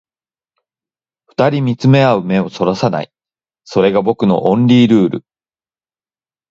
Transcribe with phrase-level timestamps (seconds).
[1.27, 3.11] 二人見つめ合う目を逸らさない、
[3.65, 5.25] それが僕のオンリールール